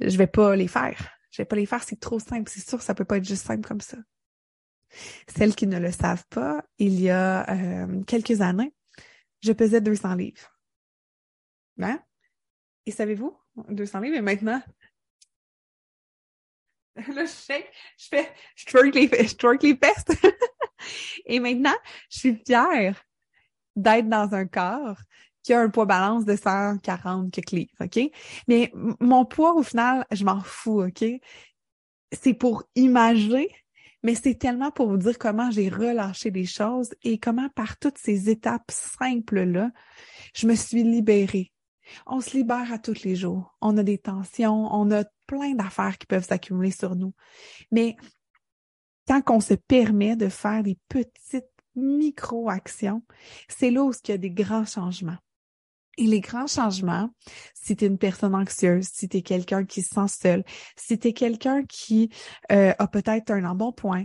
[0.00, 1.10] je vais pas les faire.
[1.30, 2.50] Je vais pas les faire, c'est trop simple.
[2.50, 3.98] C'est sûr, ça peut pas être juste simple comme ça.
[5.28, 8.72] Celles qui ne le savent pas, il y a euh, quelques années,
[9.42, 10.58] je pesais 200 livres.
[11.80, 12.00] Hein?
[12.86, 13.36] Et savez-vous,
[13.68, 14.62] 200 livres, et maintenant,
[17.14, 20.12] Là, je shake, je fais, je twerk les, je twerk les pestes.
[21.26, 21.76] Et maintenant,
[22.10, 23.04] je suis fière
[23.76, 24.98] d'être dans un corps
[25.42, 28.10] qui a un poids balance de 140 quelques livres, OK?
[28.48, 31.04] Mais mon poids, au final, je m'en fous, OK?
[32.12, 33.48] C'est pour imager,
[34.02, 37.98] mais c'est tellement pour vous dire comment j'ai relâché les choses et comment par toutes
[37.98, 39.70] ces étapes simples-là,
[40.34, 41.52] je me suis libérée.
[42.06, 43.56] On se libère à tous les jours.
[43.60, 47.14] On a des tensions, on a plein d'affaires qui peuvent s'accumuler sur nous.
[47.70, 47.96] Mais
[49.06, 53.02] tant qu'on se permet de faire des petites micro-actions,
[53.48, 55.18] c'est là où il y a des grands changements.
[55.96, 57.10] Et les grands changements,
[57.54, 60.44] si tu es une personne anxieuse, si tu es quelqu'un qui se sent seul,
[60.76, 62.10] si tu es quelqu'un qui
[62.52, 64.04] euh, a peut-être un embonpoint,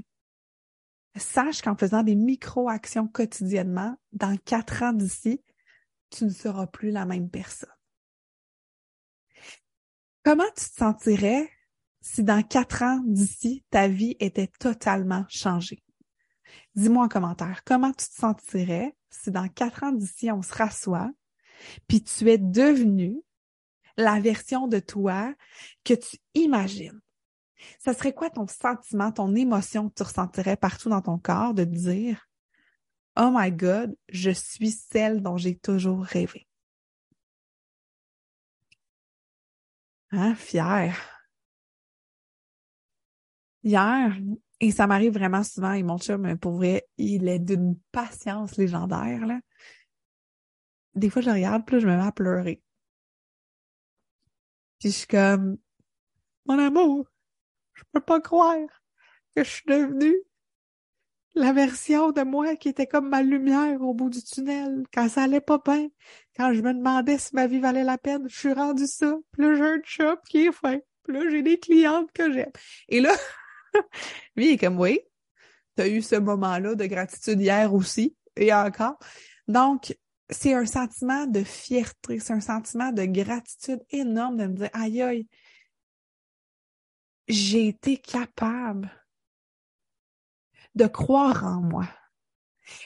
[1.15, 5.41] sache qu'en faisant des micro-actions quotidiennement, dans quatre ans d'ici,
[6.10, 7.69] tu ne seras plus la même personne.
[10.24, 11.50] Comment tu te sentirais
[12.00, 15.84] si dans quatre ans d'ici, ta vie était totalement changée?
[16.76, 21.12] Dis-moi en commentaire, comment tu te sentirais si dans quatre ans d'ici, on se rassoit,
[21.90, 23.22] puis tu es devenu
[23.98, 25.36] la version de toi
[25.84, 27.02] que tu imagines?
[27.80, 31.66] Ça serait quoi ton sentiment, ton émotion que tu ressentirais partout dans ton corps de
[31.66, 32.30] dire
[33.18, 36.48] Oh my God, je suis celle dont j'ai toujours rêvé.
[40.13, 40.93] Hein, fier.
[43.63, 44.15] Hier,
[44.60, 49.26] et ça m'arrive vraiment souvent, et mon chum, pour vrai, il est d'une patience légendaire,
[49.26, 49.39] là.
[50.93, 52.62] Des fois, je regarde, puis je me mets à pleurer.
[54.80, 55.58] Puis je suis comme,
[56.45, 57.08] mon amour,
[57.73, 58.67] je peux pas croire
[59.36, 60.15] que je suis devenue
[61.36, 65.24] la version de moi qui était comme ma lumière au bout du tunnel, quand ça
[65.24, 65.89] allait pas bien,
[66.36, 69.15] quand je me demandais si ma vie valait la peine, je suis rendue ça.
[69.32, 70.80] Puis là, j'ai un shop qui est fin.
[71.04, 72.52] Puis là, j'ai des clientes que j'aime.
[72.88, 73.13] Et là,
[74.36, 75.00] lui, il est comme, oui,
[75.76, 78.98] t'as eu ce moment-là de gratitude hier aussi, et encore.
[79.48, 79.96] Donc,
[80.30, 85.02] c'est un sentiment de fierté, c'est un sentiment de gratitude énorme de me dire, aïe
[85.02, 85.28] aïe,
[87.28, 88.91] j'ai été capable
[90.76, 91.88] de croire en moi.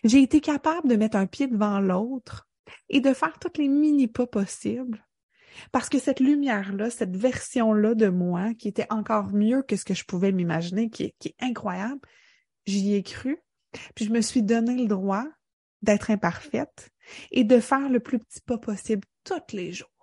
[0.03, 2.47] J'ai été capable de mettre un pied devant l'autre
[2.89, 5.03] et de faire toutes les mini pas possibles.
[5.71, 9.93] Parce que cette lumière-là, cette version-là de moi, qui était encore mieux que ce que
[9.93, 12.01] je pouvais m'imaginer, qui, qui, est incroyable,
[12.65, 13.37] j'y ai cru.
[13.95, 15.25] Puis je me suis donné le droit
[15.81, 16.91] d'être imparfaite
[17.31, 19.96] et de faire le plus petit pas possible tous les jours.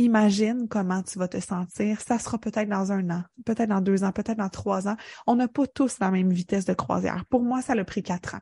[0.00, 2.00] Imagine comment tu vas te sentir.
[2.00, 4.96] Ça sera peut-être dans un an, peut-être dans deux ans, peut-être dans trois ans.
[5.26, 7.24] On n'a pas tous la même vitesse de croisière.
[7.26, 8.40] Pour moi, ça a pris quatre ans.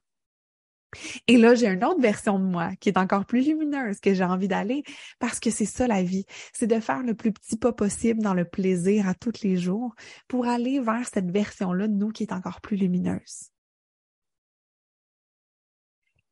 [1.26, 4.24] Et là, j'ai une autre version de moi qui est encore plus lumineuse, que j'ai
[4.24, 4.82] envie d'aller,
[5.18, 6.26] parce que c'est ça la vie.
[6.52, 9.94] C'est de faire le plus petit pas possible dans le plaisir à tous les jours
[10.28, 13.50] pour aller vers cette version-là de nous qui est encore plus lumineuse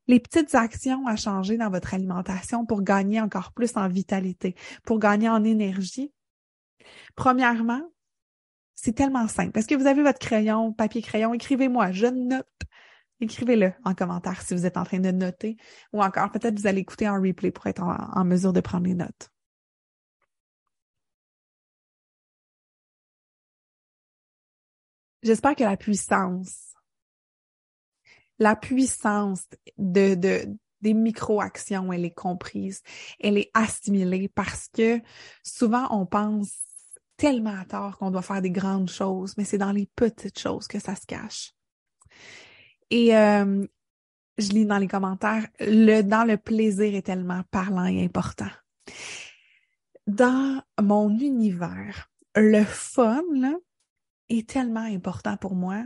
[0.07, 4.99] les petites actions à changer dans votre alimentation pour gagner encore plus en vitalité, pour
[4.99, 6.12] gagner en énergie?
[7.17, 7.83] Premièrement,
[8.75, 9.59] c'est tellement simple.
[9.59, 11.33] Est-ce que vous avez votre crayon, papier crayon?
[11.35, 12.47] Écrivez-moi, je note.
[13.21, 15.57] Écrivez-le en commentaire si vous êtes en train de noter
[15.93, 18.87] ou encore peut-être vous allez écouter en replay pour être en, en mesure de prendre
[18.87, 19.31] les notes.
[25.23, 26.74] J'espère que la puissance
[28.38, 29.44] la puissance
[29.79, 30.47] de, de
[30.85, 32.83] des micro-actions, elle est comprise,
[33.18, 35.01] elle est assimilée parce que
[35.42, 36.53] souvent on pense
[37.16, 40.68] tellement à tort qu'on doit faire des grandes choses, mais c'est dans les petites choses
[40.68, 41.55] que ça se cache.
[42.90, 43.66] Et euh,
[44.37, 48.51] je lis dans les commentaires, le dans le plaisir est tellement parlant et important.
[50.07, 53.55] Dans mon univers, le fun là,
[54.29, 55.83] est tellement important pour moi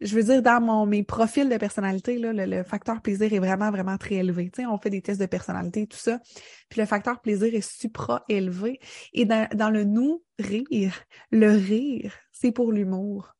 [0.00, 3.70] je veux dire, dans mon, mes profils de personnalité, là, le, facteur plaisir est vraiment,
[3.70, 4.50] vraiment très élevé.
[4.50, 6.20] Tu on fait des tests de personnalité, tout ça.
[6.68, 8.80] Puis le facteur plaisir est supra élevé.
[9.12, 10.94] Et dans, dans le nous, rire,
[11.30, 13.34] le rire, c'est pour l'humour.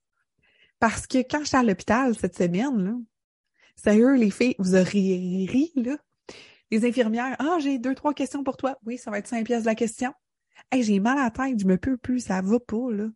[0.79, 2.95] Parce que quand j'étais à l'hôpital cette semaine, là,
[3.77, 5.97] sérieux, les filles, vous auriez ri, là.
[6.71, 8.77] Les infirmières, ah, j'ai deux, trois questions pour toi.
[8.87, 10.13] Oui, ça va être cinq pièces de la question.
[10.71, 13.09] Hey, j'ai mal à la tête, je me peux plus, ça va pas, là.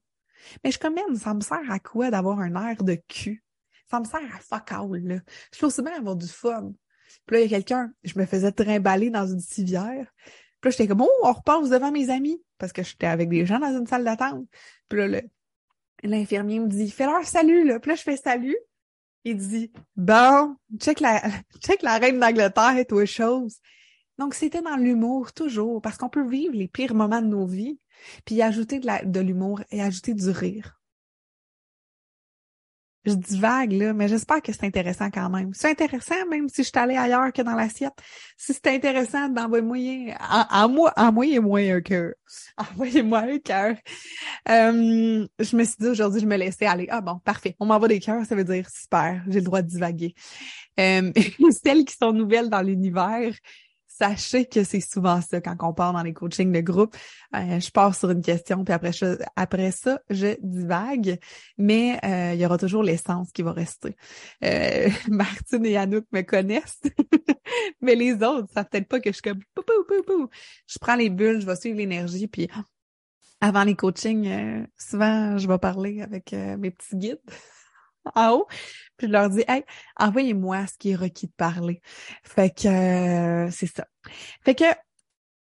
[0.62, 3.44] Mais je comme même, ça me sert à quoi d'avoir un air de cul?
[3.90, 5.22] Ça me sert à fuck all.
[5.52, 6.72] Je peux aussi bien avoir du fun.
[7.26, 10.12] Puis là, il y a quelqu'un, je me faisais trimballer dans une civière.
[10.60, 12.42] Puis là, j'étais comme, oh, on repasse devant mes amis.
[12.58, 14.46] Parce que j'étais avec des gens dans une salle d'attente.
[14.88, 15.20] Puis là,
[16.02, 17.80] l'infirmier me dit, fais leur salut, là.
[17.80, 18.56] Puis là, je fais salut.
[19.24, 21.22] Il dit, bon, check la,
[21.60, 23.58] check la reine d'Angleterre et toi chose.
[24.18, 27.78] Donc, c'était dans l'humour, toujours, parce qu'on peut vivre les pires moments de nos vies,
[28.24, 30.80] puis ajouter de, l'humour et ajouter du rire.
[33.06, 35.52] Je dis vague, là, mais j'espère que c'est intéressant quand même.
[35.52, 37.92] C'est intéressant, même si je suis allée ailleurs que dans l'assiette.
[38.38, 40.14] Si c'est intéressant, d'envoyer
[40.70, 42.12] moi, envoyez-moi un cœur.
[42.56, 43.76] Envoyez-moi un cœur.
[44.46, 46.86] Je me suis dit aujourd'hui, je me laissais aller.
[46.88, 47.54] Ah bon, parfait.
[47.60, 50.14] On m'envoie des cœurs, ça veut dire super, j'ai le droit de divaguer.
[50.80, 51.12] Euh,
[51.62, 53.34] celles qui sont nouvelles dans l'univers,
[53.96, 56.96] sachez que c'est souvent ça quand on part dans les coachings de groupe.
[57.34, 58.90] Euh, je pars sur une question, puis après,
[59.36, 61.18] après ça, je divague,
[61.58, 63.96] mais euh, il y aura toujours l'essence qui va rester.
[64.42, 66.82] Euh, Martine et Anouk me connaissent,
[67.80, 70.28] mais les autres savent peut-être pas que je suis comme pou, pou, pou,
[70.66, 72.48] Je prends les bulles, je vais suivre l'énergie, puis
[73.40, 77.20] avant les coachings, souvent, je vais parler avec mes petits guides
[78.14, 78.46] en haut.
[78.96, 79.64] Puis je leur dis, hey,
[79.98, 81.80] envoyez-moi ce qui est requis de parler.
[82.22, 83.86] Fait que euh, c'est ça.
[84.44, 84.64] Fait que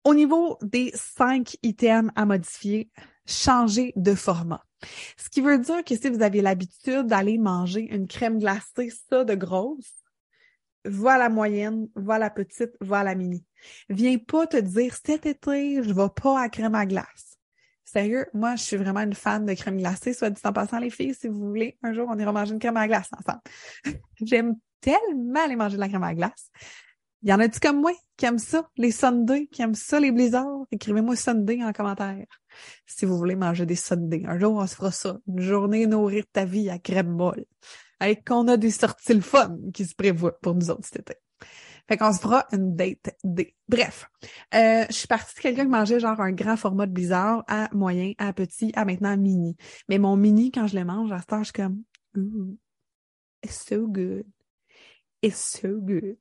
[0.04, 2.90] au niveau des cinq items à modifier,
[3.26, 4.64] changer de format.
[5.16, 9.24] Ce qui veut dire que si vous avez l'habitude d'aller manger une crème glacée, ça
[9.24, 9.92] de grosse,
[10.84, 13.44] va à la moyenne, va à la petite, va à la mini.
[13.90, 17.29] Viens pas te dire cet été, je vais pas à crème à glace.
[17.92, 20.12] Sérieux, moi, je suis vraiment une fan de crème glacée.
[20.12, 22.60] Soit dit en passant, les filles, si vous voulez, un jour, on ira manger une
[22.60, 23.40] crème à glace ensemble.
[24.22, 26.52] J'aime tellement aller manger de la crème à glace.
[27.24, 30.66] Y en a-tu comme moi qui aiment ça, les Sundays, qui aiment ça, les blizzards?
[30.70, 32.26] Écrivez-moi Sunday en commentaire.
[32.86, 34.22] Si vous voulez manger des Sundays.
[34.24, 35.18] Un jour, on se fera ça.
[35.26, 37.44] Une journée nourrir ta vie à crème molle.
[37.98, 41.14] Avec qu'on a des sorties le fun qui se prévoient pour nous autres cet été.
[41.90, 43.56] Fait qu'on se fera une date day.
[43.68, 44.08] Bref,
[44.54, 47.68] euh, je suis partie de quelqu'un qui mangeait genre un grand format de blizzard à
[47.74, 49.56] moyen, à petit, à maintenant mini.
[49.88, 51.82] Mais mon mini, quand je le mange, à ce temps, je suis comme,
[52.16, 52.56] ooh,
[53.42, 54.24] it's so good.
[55.20, 56.16] It's so good.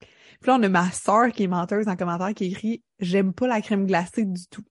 [0.00, 3.46] Puis là, on a ma soeur qui est menteuse en commentaire qui écrit J'aime pas
[3.46, 4.64] la crème glacée du tout.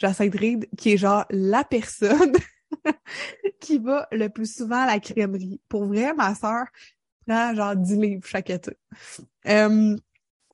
[0.00, 2.32] De rire, qui est genre la personne
[3.60, 5.60] qui va le plus souvent à la crèmerie.
[5.68, 6.34] Pour vrai, ma
[7.28, 8.72] genre 10 livres chaque été.
[9.46, 9.96] Euh,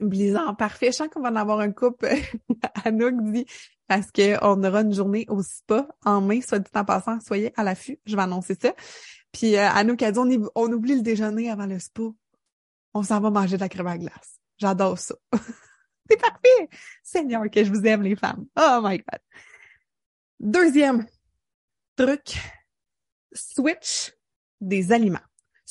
[0.00, 0.86] Blizzard, parfait.
[0.86, 2.08] Je sens qu'on va en avoir un couple.
[2.84, 3.46] Anouk dit
[3.86, 7.64] parce qu'on aura une journée au spa en mai, soit dit en passant, soyez à
[7.64, 7.98] l'affût.
[8.06, 8.74] Je vais annoncer ça.
[9.32, 12.02] Puis euh, Anouk a dit on, on, oublie le déjeuner avant le spa.
[12.94, 14.40] On s'en va manger de la crème à glace.
[14.58, 15.14] J'adore ça.
[16.10, 16.68] C'est parfait.
[17.02, 18.46] Seigneur, que je vous aime, les femmes.
[18.58, 19.20] Oh my God.
[20.38, 21.06] Deuxième
[21.96, 22.36] truc,
[23.32, 24.12] switch
[24.60, 25.18] des aliments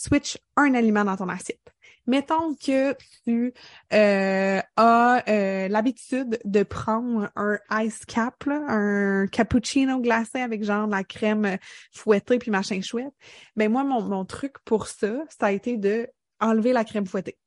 [0.04, 1.60] switch un aliment dans ton assiette.
[2.06, 3.54] Mettons que tu
[3.94, 10.92] euh, as euh, l'habitude de prendre un ice cap, un cappuccino glacé avec genre de
[10.92, 11.58] la crème
[11.94, 13.14] fouettée puis machin chouette.
[13.56, 16.10] Ben moi, mon, mon truc pour ça, ça a été de
[16.42, 17.38] enlever la crème fouettée.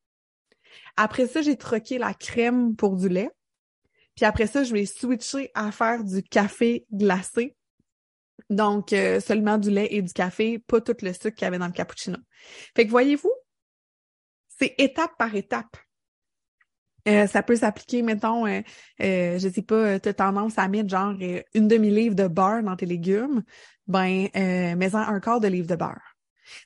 [0.97, 3.31] Après ça, j'ai troqué la crème pour du lait.
[4.15, 7.55] Puis après ça, je vais switcher à faire du café glacé
[8.51, 11.59] donc, euh, seulement du lait et du café, pas tout le sucre qu'il y avait
[11.59, 12.19] dans le cappuccino.
[12.75, 13.33] Fait que voyez-vous,
[14.59, 15.77] c'est étape par étape.
[17.09, 18.63] Euh, ça peut s'appliquer, mettons, euh,
[19.01, 21.15] euh, je sais pas, tu as tendance à mettre genre
[21.55, 23.45] une demi-livre de beurre dans tes légumes,
[23.87, 26.17] ben, mets-en un quart de livre de beurre.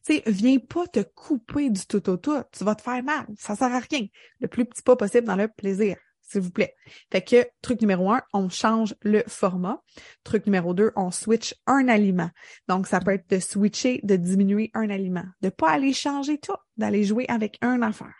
[0.05, 3.27] Tu sais, viens pas te couper du tout au tout, tu vas te faire mal,
[3.37, 4.07] ça sert à rien.
[4.40, 5.97] Le plus petit pas possible dans le plaisir
[6.31, 6.75] s'il vous plaît.
[7.11, 9.83] Fait que truc numéro un, on change le format.
[10.25, 12.31] Truc numéro deux, on switch un aliment.
[12.69, 16.57] Donc, ça peut être de switcher, de diminuer un aliment, de pas aller changer tout,
[16.77, 18.14] d'aller jouer avec un affaire.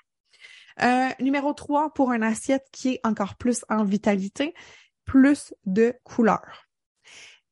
[0.83, 4.55] Euh, numéro trois, pour une assiette qui est encore plus en vitalité,
[5.05, 6.67] plus de couleurs.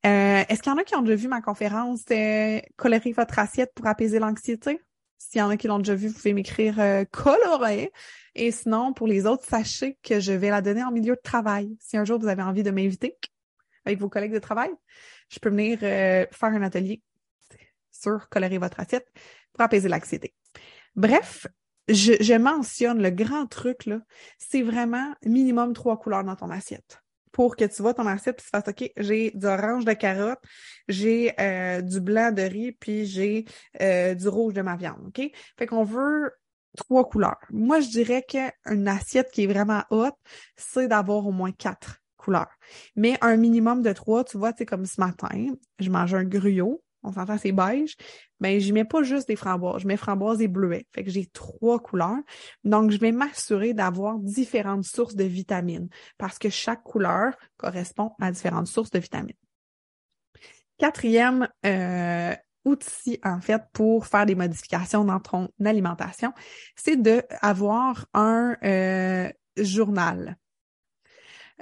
[0.05, 3.37] Euh, est-ce qu'il y en a qui ont déjà vu ma conférence euh, Colorer votre
[3.37, 4.79] assiette pour apaiser l'anxiété?
[5.19, 7.91] S'il y en a qui l'ont déjà vu, vous pouvez m'écrire euh, colorer.
[8.35, 11.77] Et sinon, pour les autres, sachez que je vais la donner en milieu de travail.
[11.79, 13.17] Si un jour vous avez envie de m'inviter
[13.85, 14.71] avec vos collègues de travail,
[15.29, 17.01] je peux venir euh, faire un atelier
[17.91, 19.07] sur colorer votre assiette
[19.51, 20.33] pour apaiser l'anxiété.
[20.95, 21.47] Bref,
[21.89, 23.99] je, je, mentionne le grand truc, là,
[24.37, 27.01] c'est vraiment minimum trois couleurs dans ton assiette
[27.31, 30.39] pour que tu vois ton assiette et tu fasses OK, j'ai du orange de carotte,
[30.87, 33.45] j'ai euh, du blanc de riz, puis j'ai
[33.81, 35.05] euh, du rouge de ma viande.
[35.07, 35.31] OK?
[35.57, 36.31] Fait qu'on veut
[36.77, 37.39] trois couleurs.
[37.51, 40.15] Moi, je dirais qu'une assiette qui est vraiment haute,
[40.55, 42.51] c'est d'avoir au moins quatre couleurs.
[42.95, 45.47] Mais un minimum de trois, tu vois, sais, comme ce matin,
[45.79, 47.95] je mange un gruyot, on s'entend, c'est beige,
[48.39, 50.85] mais je mets pas juste des framboises, je mets framboises et bleuets.
[50.93, 52.19] Fait que j'ai trois couleurs.
[52.63, 58.31] Donc, je vais m'assurer d'avoir différentes sources de vitamines parce que chaque couleur correspond à
[58.31, 59.35] différentes sources de vitamines.
[60.77, 62.35] Quatrième euh,
[62.65, 66.33] outil, en fait, pour faire des modifications dans ton alimentation,
[66.75, 70.37] c'est d'avoir un euh, journal.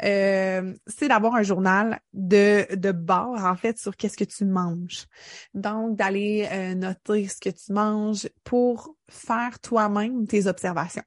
[0.04, 5.06] Euh, c'est d'avoir un journal de, de bord, en fait, sur qu'est-ce que tu manges.
[5.54, 11.04] Donc, d'aller euh, noter ce que tu manges pour faire toi-même tes observations.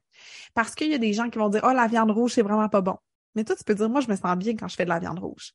[0.53, 2.69] Parce qu'il y a des gens qui vont dire, oh, la viande rouge, c'est vraiment
[2.69, 2.97] pas bon.
[3.35, 4.99] Mais toi, tu peux dire, moi, je me sens bien quand je fais de la
[4.99, 5.53] viande rouge.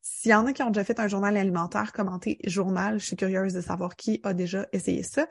[0.00, 3.00] S'il y en a qui ont déjà fait un journal alimentaire, commentez journal.
[3.00, 5.26] Je suis curieuse de savoir qui a déjà essayé ça.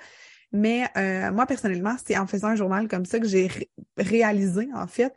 [0.52, 3.50] Mais euh, moi, personnellement, c'est en faisant un journal comme ça que j'ai
[3.98, 5.14] réalisé, en fait,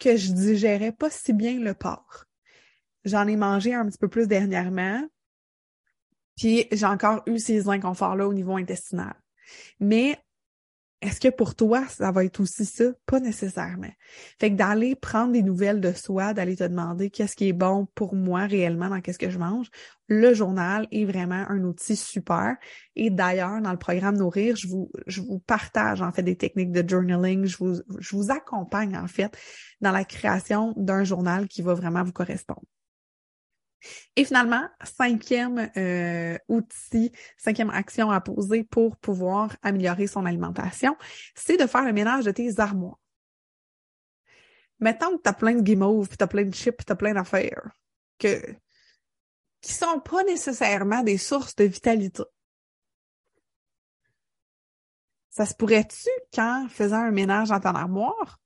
[0.00, 2.24] que je digérais pas si bien le porc.
[3.04, 5.06] J'en ai mangé un petit peu plus dernièrement,
[6.36, 9.14] puis j'ai encore eu ces inconforts-là au niveau intestinal.
[9.78, 10.18] Mais
[11.02, 12.84] est-ce que pour toi, ça va être aussi ça?
[13.06, 13.90] Pas nécessairement.
[14.38, 17.86] Fait que d'aller prendre des nouvelles de soi, d'aller te demander qu'est-ce qui est bon
[17.94, 19.70] pour moi réellement dans qu'est-ce que je mange,
[20.08, 22.56] le journal est vraiment un outil super.
[22.96, 26.72] Et d'ailleurs, dans le programme Nourrir, je vous, je vous partage en fait des techniques
[26.72, 27.46] de journaling.
[27.46, 29.34] Je vous, je vous accompagne en fait
[29.80, 32.62] dans la création d'un journal qui va vraiment vous correspondre.
[34.16, 40.96] Et finalement, cinquième euh, outil, cinquième action à poser pour pouvoir améliorer son alimentation,
[41.34, 42.98] c'est de faire le ménage de tes armoires.
[44.78, 46.96] Mettons que tu as plein de guimauves, puis tu as plein de chips, tu as
[46.96, 47.70] plein d'affaires
[48.18, 48.40] que
[49.60, 52.22] qui sont pas nécessairement des sources de vitalité.
[55.28, 58.40] Ça se pourrait-tu, quand faisant un ménage dans ton armoire,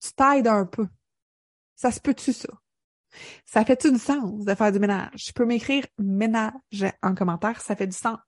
[0.00, 0.86] tu t'aides un peu?
[1.74, 2.48] Ça se peut-tu, ça?
[3.44, 5.24] Ça fait-tu du sens de faire du ménage?
[5.24, 8.18] Tu peux m'écrire ménage en commentaire, ça fait du sens.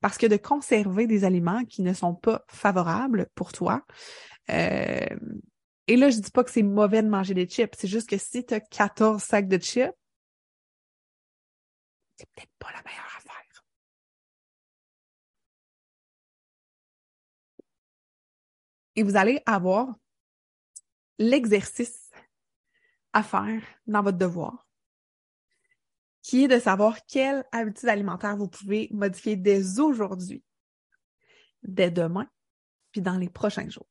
[0.00, 3.84] Parce que de conserver des aliments qui ne sont pas favorables pour toi,
[4.50, 5.06] euh,
[5.86, 8.16] et là, je dis pas que c'est mauvais de manger des chips, c'est juste que
[8.16, 9.92] si tu as 14 sacs de chips,
[12.16, 13.34] c'est peut-être pas la meilleure affaire.
[18.96, 19.94] Et vous allez avoir
[21.18, 22.03] l'exercice
[23.14, 24.66] à faire dans votre devoir,
[26.20, 30.42] qui est de savoir quelle habitude alimentaire vous pouvez modifier dès aujourd'hui,
[31.62, 32.26] dès demain,
[32.90, 33.88] puis dans les prochains jours.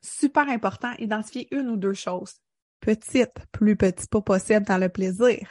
[0.00, 2.34] Super important, identifier une ou deux choses.
[2.80, 5.50] Petites, plus petites pas possible dans le plaisir.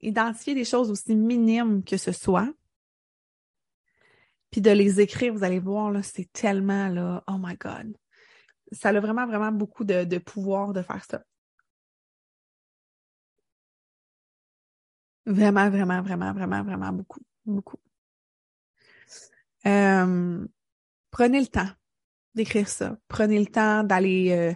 [0.00, 2.48] Identifier des choses aussi minimes que ce soit.
[4.50, 7.96] Puis de les écrire, vous allez voir, là, c'est tellement, là, oh my God.
[8.72, 11.22] Ça a vraiment, vraiment beaucoup de, de pouvoir de faire ça.
[15.30, 17.76] Vraiment, vraiment, vraiment, vraiment, vraiment beaucoup, beaucoup.
[19.64, 20.44] Euh,
[21.12, 21.68] prenez le temps
[22.34, 22.98] d'écrire ça.
[23.06, 24.52] Prenez le temps d'aller euh,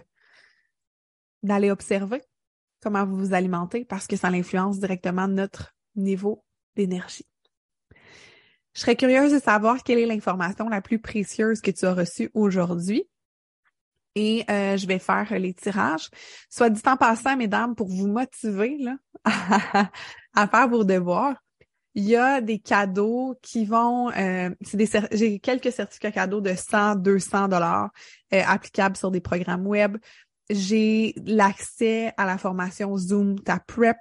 [1.43, 2.21] d'aller observer
[2.81, 6.43] comment vous vous alimentez parce que ça influence directement notre niveau
[6.75, 7.25] d'énergie.
[8.73, 12.31] Je serais curieuse de savoir quelle est l'information la plus précieuse que tu as reçue
[12.33, 13.07] aujourd'hui.
[14.15, 16.09] Et euh, je vais faire les tirages.
[16.49, 18.97] Soit dit en passant, mesdames, pour vous motiver là,
[20.35, 21.35] à faire vos devoirs,
[21.95, 26.95] il y a des cadeaux qui vont, euh, des j'ai quelques certificats cadeaux de 100,
[26.95, 27.89] 200 dollars
[28.33, 29.97] euh, applicables sur des programmes web.
[30.49, 33.97] J'ai l'accès à la formation Zoom Ta Prep.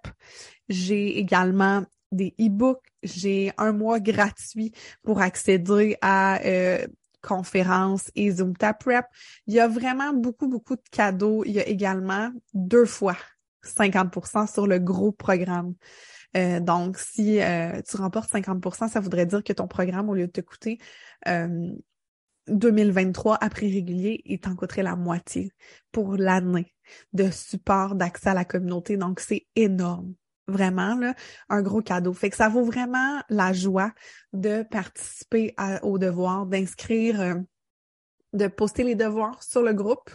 [0.68, 2.82] J'ai également des e-books.
[3.04, 4.72] J'ai un mois gratuit
[5.04, 6.84] pour accéder à euh,
[7.22, 9.06] conférences et Zoom Ta Prep.
[9.46, 11.44] Il y a vraiment beaucoup, beaucoup de cadeaux.
[11.46, 13.16] Il y a également deux fois
[13.64, 15.74] 50% sur le gros programme.
[16.36, 20.26] Euh, donc, si euh, tu remportes 50% ça voudrait dire que ton programme, au lieu
[20.26, 20.78] de te coûter
[22.46, 25.50] 2023 à prix régulier, il t'en coûterait la moitié
[25.92, 26.74] pour l'année
[27.14, 28.98] de support d'accès à la communauté.
[28.98, 30.14] Donc, c'est énorme.
[30.46, 31.14] Vraiment, là,
[31.48, 32.12] un gros cadeau.
[32.12, 33.94] Fait que ça vaut vraiment la joie
[34.34, 37.34] de participer au devoir, d'inscrire euh,
[38.34, 40.10] de poster les devoirs sur le groupe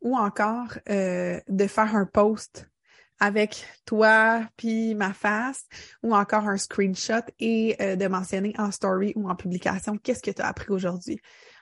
[0.00, 2.70] ou encore de faire un post
[3.20, 5.64] avec toi puis ma face
[6.02, 10.30] ou encore un screenshot et euh, de mentionner en story ou en publication qu'est-ce que
[10.30, 11.20] tu as appris aujourd'hui.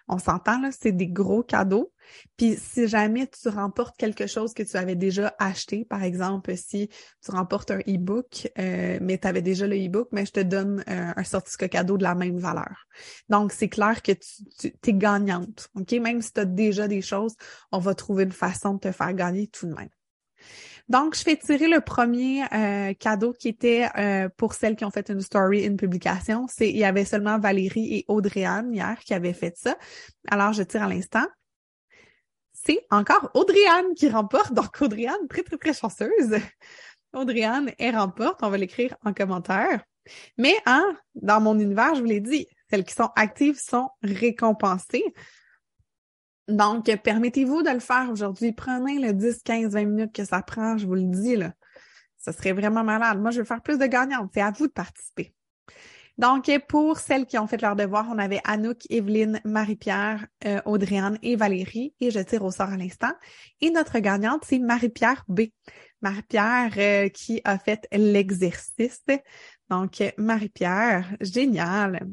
[0.09, 1.93] On s'entend là, c'est des gros cadeaux.
[2.37, 6.89] Puis si jamais tu remportes quelque chose que tu avais déjà acheté, par exemple, si
[7.25, 10.85] tu remportes un e-book, euh, mais tu avais déjà le e-book, mais je te donne
[10.89, 12.87] euh, un certificat cadeau de la même valeur.
[13.29, 15.69] Donc, c'est clair que tu, tu es gagnante.
[15.77, 15.93] OK?
[15.93, 17.35] Même si tu as déjà des choses,
[17.71, 19.89] on va trouver une façon de te faire gagner tout de même.
[20.89, 24.91] Donc, je fais tirer le premier euh, cadeau qui était euh, pour celles qui ont
[24.91, 26.47] fait une story, une publication.
[26.49, 29.77] C'est il y avait seulement Valérie et Audrey-Anne hier qui avaient fait ça.
[30.29, 31.27] Alors, je tire à l'instant.
[32.53, 34.53] C'est encore Audrey-Anne qui remporte.
[34.53, 36.37] Donc, Audrey-Anne, très, très, très chanceuse.
[37.13, 38.41] Audrey-Anne, elle remporte.
[38.43, 39.85] On va l'écrire en commentaire.
[40.39, 45.05] Mais, hein, dans mon univers, je vous l'ai dit, celles qui sont actives sont récompensées.
[46.49, 48.53] Donc, permettez-vous de le faire aujourd'hui.
[48.53, 51.53] Prenez le 10, 15, 20 minutes que ça prend, je vous le dis, là.
[52.19, 53.21] Ça serait vraiment malade.
[53.21, 54.31] Moi, je veux faire plus de gagnantes.
[54.33, 55.35] C'est à vous de participer.
[56.19, 60.61] Donc, pour celles qui ont fait leur devoir, on avait Anouk, Evelyne, Marie-Pierre, euh,
[61.23, 61.95] et Valérie.
[62.01, 63.13] Et je tire au sort à l'instant.
[63.61, 65.43] Et notre gagnante, c'est Marie-Pierre B.
[66.01, 69.03] Marie-Pierre euh, qui a fait l'exercice.
[69.71, 72.07] Donc, Marie-Pierre, génial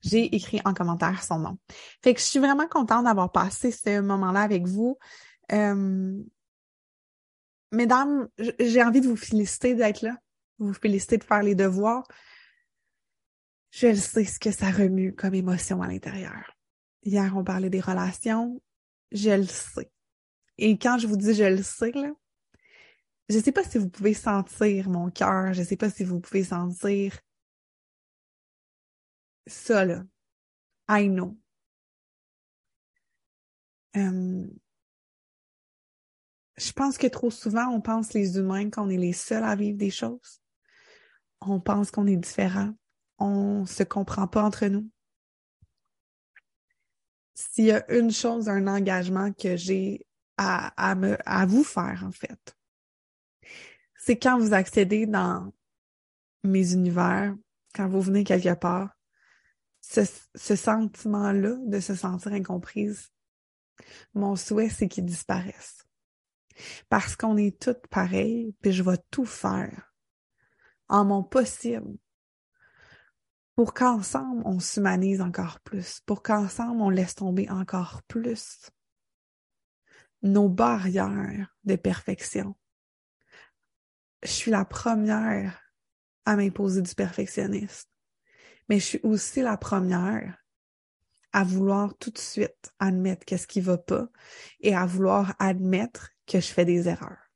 [0.00, 1.58] j'ai écrit en commentaire son nom.
[2.02, 4.98] Fait que je suis vraiment contente d'avoir passé ce moment-là avec vous.
[5.52, 6.22] Euh,
[7.72, 10.16] mesdames, j'ai envie de vous féliciter d'être là,
[10.58, 12.06] vous féliciter de faire les devoirs.
[13.70, 16.56] Je le sais ce que ça remue comme émotion à l'intérieur.
[17.04, 18.60] Hier, on parlait des relations.
[19.12, 19.90] Je le sais.
[20.58, 22.12] Et quand je vous dis je le sais, là,
[23.28, 26.44] je sais pas si vous pouvez sentir mon cœur, je sais pas si vous pouvez
[26.44, 27.18] sentir
[29.50, 30.02] ça, là.
[30.88, 31.36] I know.
[33.96, 34.46] Euh,
[36.56, 39.78] je pense que trop souvent, on pense les humains qu'on est les seuls à vivre
[39.78, 40.40] des choses.
[41.40, 42.72] on pense qu'on est différent,
[43.18, 44.88] on se comprend pas entre nous.
[47.34, 50.94] S'il y a une chose, un engagement que j'ai à, à,
[51.24, 52.56] à vous faire, en fait,
[53.96, 55.52] c'est quand vous accédez dans
[56.42, 57.34] mes univers,
[57.74, 58.94] quand vous venez quelque part,
[59.90, 63.10] ce, sentiment-là de se sentir incomprise,
[64.14, 65.86] mon souhait, c'est qu'il disparaisse.
[66.88, 69.94] Parce qu'on est toutes pareilles, puis je vais tout faire
[70.88, 71.96] en mon possible
[73.56, 78.70] pour qu'ensemble, on s'humanise encore plus, pour qu'ensemble, on laisse tomber encore plus
[80.22, 82.54] nos barrières de perfection.
[84.22, 85.60] Je suis la première
[86.24, 87.89] à m'imposer du perfectionniste,
[88.70, 90.38] mais je suis aussi la première
[91.32, 94.08] à vouloir tout de suite admettre qu'est-ce qui va pas
[94.60, 97.32] et à vouloir admettre que je fais des erreurs.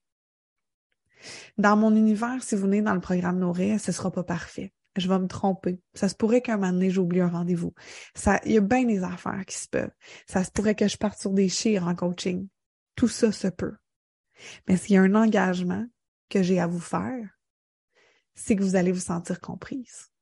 [1.59, 4.73] Dans mon univers, si vous venez dans le programme Nourrir, ce sera pas parfait.
[4.97, 5.81] Je vais me tromper.
[5.93, 7.75] Ça se pourrait qu'un moment donné, j'oublie un rendez-vous.
[8.45, 9.91] Il y a bien des affaires qui se peuvent.
[10.29, 12.47] Ça se pourrait que je parte sur des chires en coaching.
[12.95, 13.75] Tout ça se peut.
[14.69, 15.85] Mais s'il y a un engagement
[16.29, 17.29] que j'ai à vous faire,
[18.37, 20.14] c'est que vous allez vous sentir comprise.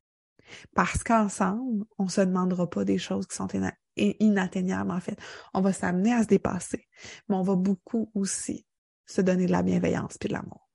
[0.75, 3.49] Parce qu'ensemble, on se demandera pas des choses qui sont
[3.97, 5.19] inatteignables, en fait.
[5.55, 6.89] On va s'amener à se dépasser,
[7.29, 8.67] mais on va beaucoup aussi
[9.07, 10.69] se donner de la bienveillance puis de l'amour.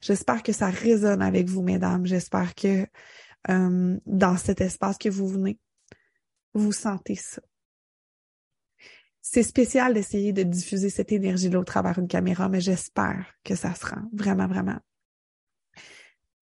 [0.00, 2.06] J'espère que ça résonne avec vous, mesdames.
[2.06, 2.86] J'espère que
[3.50, 5.58] euh, dans cet espace que vous venez,
[6.54, 7.42] vous sentez ça.
[9.20, 13.74] C'est spécial d'essayer de diffuser cette énergie-là au travers d'une caméra, mais j'espère que ça
[13.74, 14.78] se rend vraiment, vraiment.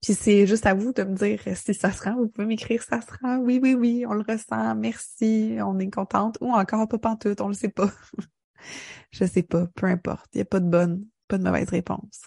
[0.03, 2.17] Puis c'est juste à vous de me dire si ça se rend.
[2.17, 3.37] Vous pouvez m'écrire ça se rend.
[3.37, 4.75] Oui, oui, oui, on le ressent.
[4.75, 6.37] Merci, on est contente.
[6.41, 7.89] Ou encore pas pantoute, on le sait pas.
[9.11, 10.27] je sais pas, peu importe.
[10.33, 12.23] Il n'y a pas de bonne, pas de mauvaise réponse.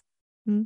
[0.46, 0.62] Hmm?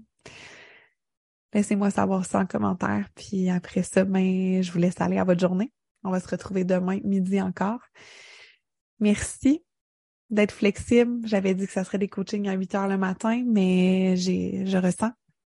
[1.52, 3.08] Laissez-moi savoir ça en commentaire.
[3.16, 5.72] Puis après ça, ben, je vous laisse aller à votre journée.
[6.04, 7.80] On va se retrouver demain midi encore.
[9.00, 9.64] Merci
[10.30, 11.26] d'être flexible.
[11.26, 14.78] J'avais dit que ça serait des coachings à 8 heures le matin, mais j'ai, je
[14.78, 15.10] ressens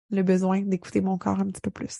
[0.09, 1.99] le besoin d'écouter mon corps un petit peu plus.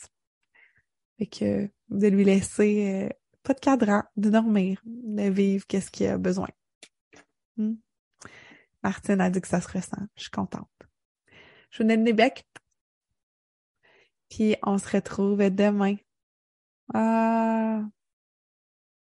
[1.18, 3.10] Fait que de lui laisser euh,
[3.44, 6.50] pas de cadran, de dormir, de vivre qu'est-ce qu'il a besoin.
[7.58, 7.76] Hmm?
[8.84, 10.08] Martine a dit que ça se ressent.
[10.16, 10.70] Je suis contente.
[11.72, 12.16] Je vous donne des.
[14.30, 15.96] Puis on se retrouve demain.
[16.94, 17.84] Ah,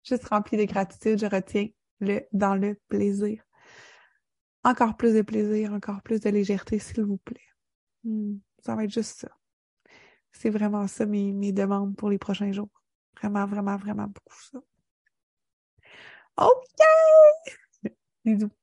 [0.04, 1.68] juste rempli de gratitude, je retiens
[2.00, 3.44] le dans le plaisir.
[4.64, 7.40] Encore plus de plaisir, encore plus de légèreté, s'il vous plaît.
[8.04, 8.38] Hmm.
[8.62, 9.30] Ça va être juste ça.
[10.32, 12.70] C'est vraiment ça mes, mes demandes pour les prochains jours.
[13.18, 14.60] Vraiment, vraiment, vraiment beaucoup ça.
[16.38, 16.80] OK!
[18.26, 18.59] Bisous.